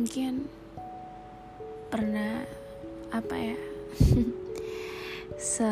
[0.00, 0.48] mungkin
[1.92, 2.40] pernah
[3.12, 3.58] apa ya
[5.52, 5.68] se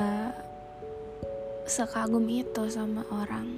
[1.65, 3.49] sekagum itu sama orang.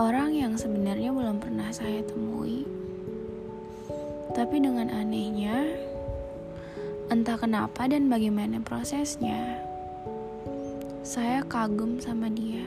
[0.00, 2.64] Orang yang sebenarnya belum pernah saya temui.
[4.32, 5.68] Tapi dengan anehnya
[7.12, 9.60] entah kenapa dan bagaimana prosesnya
[11.04, 12.64] saya kagum sama dia.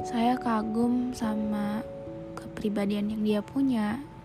[0.00, 1.84] Saya kagum sama
[2.40, 4.15] kepribadian yang dia punya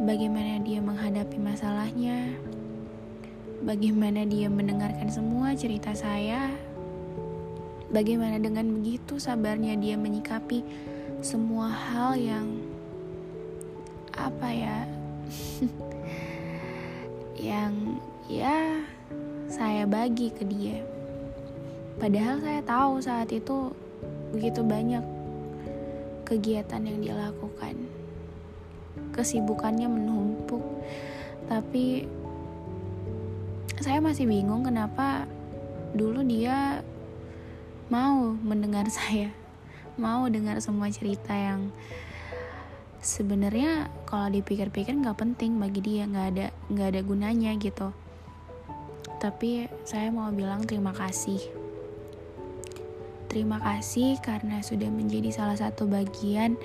[0.00, 2.32] bagaimana dia menghadapi masalahnya,
[3.60, 6.48] bagaimana dia mendengarkan semua cerita saya,
[7.92, 10.64] bagaimana dengan begitu sabarnya dia menyikapi
[11.20, 12.48] semua hal yang
[14.16, 14.78] apa ya,
[17.52, 18.80] yang ya
[19.52, 20.80] saya bagi ke dia.
[22.00, 23.68] Padahal saya tahu saat itu
[24.32, 25.04] begitu banyak
[26.24, 27.99] kegiatan yang dia lakukan
[29.12, 30.62] kesibukannya menumpuk.
[31.46, 32.06] Tapi
[33.80, 35.24] saya masih bingung kenapa
[35.96, 36.84] dulu dia
[37.90, 39.32] mau mendengar saya
[39.98, 41.74] mau dengar semua cerita yang
[43.00, 47.88] sebenarnya kalau dipikir-pikir nggak penting bagi dia nggak ada nggak ada gunanya gitu.
[49.20, 51.40] Tapi saya mau bilang terima kasih.
[53.28, 56.56] Terima kasih karena sudah menjadi salah satu bagian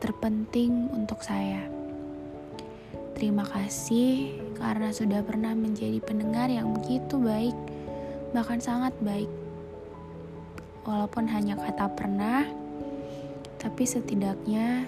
[0.00, 1.64] terpenting untuk saya.
[3.16, 7.56] Terima kasih karena sudah pernah menjadi pendengar yang begitu baik,
[8.36, 9.28] bahkan sangat baik.
[10.84, 12.44] Walaupun hanya kata pernah,
[13.56, 14.84] tapi setidaknya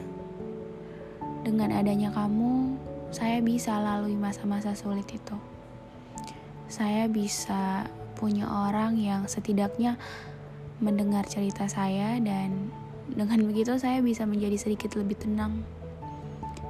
[1.40, 2.76] dengan adanya kamu,
[3.08, 5.36] saya bisa lalui masa-masa sulit itu.
[6.68, 7.88] Saya bisa
[8.20, 9.96] punya orang yang setidaknya
[10.84, 12.68] mendengar cerita saya dan
[13.12, 15.64] dengan begitu saya bisa menjadi sedikit lebih tenang.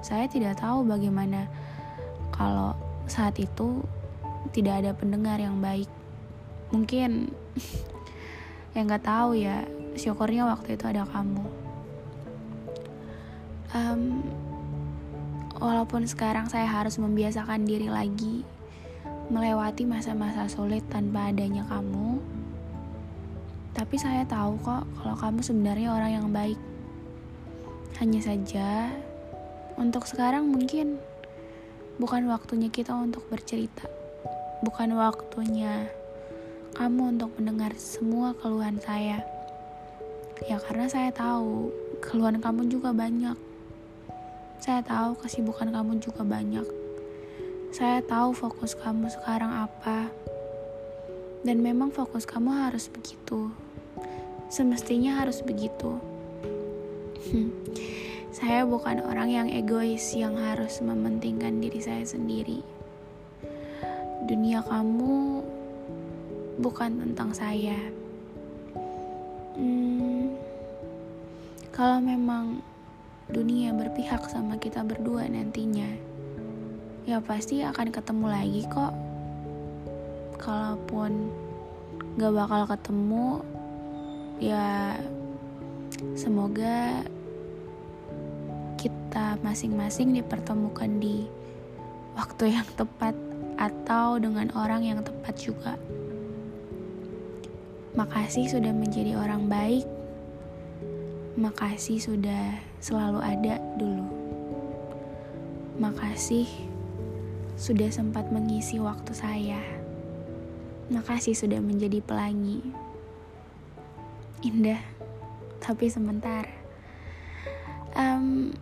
[0.03, 1.51] Saya tidak tahu bagaimana
[2.31, 2.79] kalau
[3.11, 3.83] saat itu
[4.55, 5.91] tidak ada pendengar yang baik.
[6.71, 7.33] Mungkin
[8.77, 9.67] yang nggak tahu ya,
[9.99, 11.45] syukurnya waktu itu ada kamu.
[13.75, 14.25] Um,
[15.59, 18.47] walaupun sekarang saya harus membiasakan diri lagi
[19.29, 22.17] melewati masa-masa sulit tanpa adanya kamu,
[23.79, 26.59] tapi saya tahu kok kalau kamu sebenarnya orang yang baik.
[28.03, 28.91] Hanya saja,
[29.79, 30.99] untuk sekarang mungkin
[32.03, 33.87] bukan waktunya kita untuk bercerita.
[34.67, 35.87] Bukan waktunya
[36.75, 39.23] kamu untuk mendengar semua keluhan saya.
[40.51, 41.71] Ya karena saya tahu
[42.03, 43.39] keluhan kamu juga banyak.
[44.59, 46.67] Saya tahu kesibukan kamu juga banyak.
[47.71, 50.11] Saya tahu fokus kamu sekarang apa.
[51.47, 53.68] Dan memang fokus kamu harus begitu.
[54.49, 56.01] Semestinya harus begitu.
[58.33, 62.65] Saya bukan orang yang egois yang harus mementingkan diri saya sendiri.
[64.25, 65.45] Dunia kamu
[66.61, 67.77] bukan tentang saya.
[69.59, 70.33] Hmm,
[71.75, 72.65] kalau memang
[73.29, 75.93] dunia berpihak sama kita berdua nantinya,
[77.05, 78.95] ya pasti akan ketemu lagi kok.
[80.39, 81.29] Kalaupun
[82.17, 83.43] gak bakal ketemu,
[84.39, 84.95] ya
[86.15, 87.03] semoga
[88.79, 91.27] kita masing-masing dipertemukan di
[92.15, 93.19] waktu yang tepat
[93.59, 95.75] atau dengan orang yang tepat juga.
[97.99, 99.83] Makasih sudah menjadi orang baik.
[101.35, 104.07] Makasih sudah selalu ada dulu.
[105.83, 106.47] Makasih
[107.59, 109.59] sudah sempat mengisi waktu saya.
[110.95, 112.63] Makasih sudah menjadi pelangi.
[114.47, 114.79] Indah,
[115.59, 116.47] tapi sementara.
[117.99, 118.55] Um,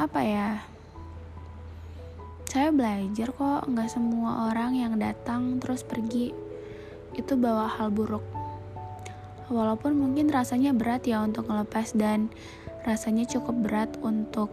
[0.00, 0.48] apa ya?
[2.48, 6.32] Saya belajar kok nggak semua orang yang datang terus pergi.
[7.12, 8.24] Itu bawa hal buruk.
[9.52, 12.32] Walaupun mungkin rasanya berat ya untuk ngelepas dan
[12.88, 14.48] rasanya cukup berat untuk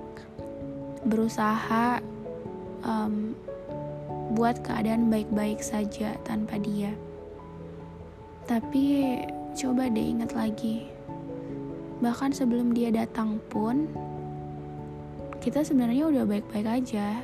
[1.07, 2.03] berusaha
[2.83, 3.31] um,
[4.36, 6.91] buat keadaan baik-baik saja tanpa dia.
[8.50, 9.21] Tapi
[9.57, 10.86] coba deh ingat lagi
[11.98, 13.89] bahkan sebelum dia datang pun
[15.42, 17.24] kita sebenarnya udah baik-baik aja.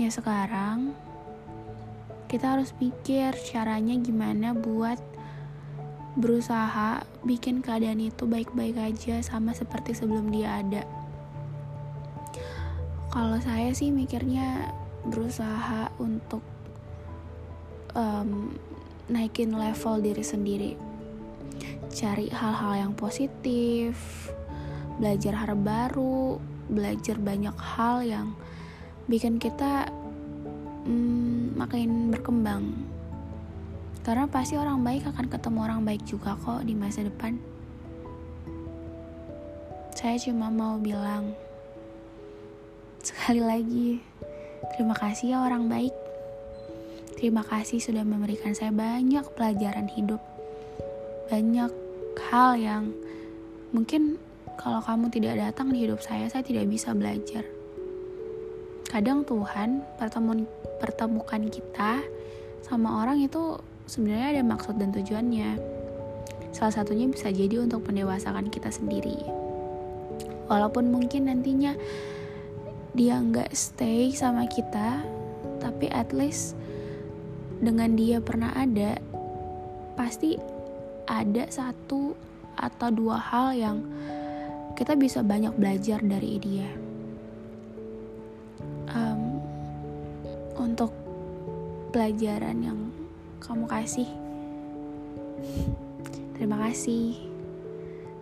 [0.00, 0.96] Ya sekarang
[2.26, 4.96] kita harus pikir caranya gimana buat
[6.16, 10.84] berusaha bikin keadaan itu baik-baik aja sama seperti sebelum dia ada.
[13.12, 14.72] Kalau saya sih mikirnya
[15.08, 16.40] berusaha untuk
[17.92, 18.56] um,
[19.10, 20.72] naikin level diri sendiri,
[21.90, 23.96] cari hal-hal yang positif,
[24.98, 26.38] belajar hal baru,
[26.70, 28.26] belajar banyak hal yang
[29.10, 29.90] bikin kita
[30.86, 32.74] hmm, makin berkembang.
[34.02, 37.38] Karena pasti orang baik akan ketemu orang baik juga kok di masa depan.
[39.94, 41.30] Saya cuma mau bilang
[43.02, 43.98] sekali lagi
[44.74, 45.90] terima kasih ya orang baik
[47.22, 50.18] terima kasih sudah memberikan saya banyak pelajaran hidup
[51.30, 51.70] banyak
[52.34, 52.90] hal yang
[53.70, 54.18] mungkin
[54.58, 57.46] kalau kamu tidak datang di hidup saya saya tidak bisa belajar
[58.90, 60.50] kadang Tuhan pertemuan
[60.82, 62.02] pertemukan kita
[62.66, 65.60] sama orang itu sebenarnya ada maksud dan tujuannya.
[66.52, 69.16] Salah satunya bisa jadi untuk mendewasakan kita sendiri.
[70.48, 71.76] Walaupun mungkin nantinya
[72.92, 75.00] dia nggak stay sama kita,
[75.60, 76.56] tapi at least
[77.62, 78.98] dengan dia pernah ada,
[79.94, 80.34] pasti
[81.06, 82.18] ada satu
[82.58, 83.78] atau dua hal yang
[84.74, 86.68] kita bisa banyak belajar dari dia.
[90.72, 90.94] untuk
[91.92, 92.78] pelajaran yang
[93.42, 94.08] kamu kasih.
[96.38, 97.18] Terima kasih.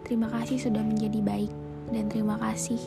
[0.02, 1.52] Terima kasih sudah menjadi baik
[1.94, 2.80] dan terima kasih.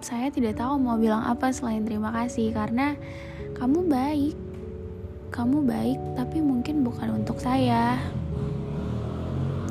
[0.00, 2.96] Saya tidak tahu mau bilang apa selain terima kasih karena
[3.60, 4.43] kamu baik.
[5.34, 7.98] Kamu baik tapi mungkin bukan untuk saya.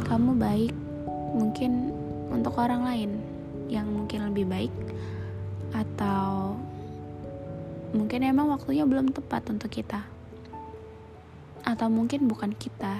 [0.03, 0.75] Kamu baik
[1.31, 1.95] mungkin
[2.27, 3.11] untuk orang lain
[3.71, 4.75] yang mungkin lebih baik
[5.71, 6.59] atau
[7.95, 10.03] mungkin emang waktunya belum tepat untuk kita.
[11.63, 12.99] Atau mungkin bukan kita.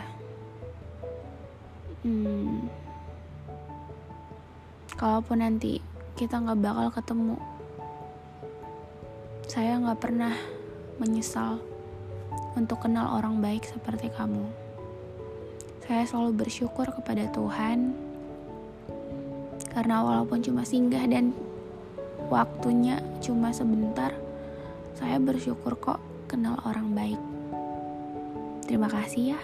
[2.07, 2.71] Hmm,
[4.95, 5.83] kalaupun nanti
[6.15, 7.35] kita nggak bakal ketemu
[9.51, 10.35] saya nggak pernah
[10.99, 11.72] menyesal
[12.53, 14.45] untuk kenal orang baik seperti kamu
[15.83, 17.91] saya selalu bersyukur kepada Tuhan
[19.73, 21.33] karena walaupun cuma singgah dan
[22.29, 24.13] waktunya cuma sebentar
[24.93, 27.21] saya bersyukur kok kenal orang baik.
[28.65, 29.41] Terima kasih ya.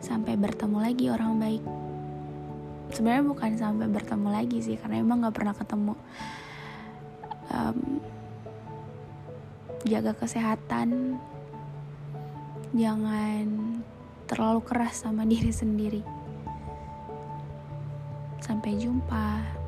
[0.00, 1.64] Sampai bertemu lagi orang baik.
[2.94, 5.94] Sebenarnya bukan sampai bertemu lagi sih, karena emang gak pernah ketemu.
[7.50, 7.78] Um,
[9.84, 11.18] jaga kesehatan,
[12.74, 13.78] jangan
[14.26, 16.02] terlalu keras sama diri sendiri.
[18.42, 19.63] Sampai jumpa.